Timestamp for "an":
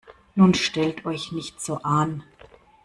1.83-2.23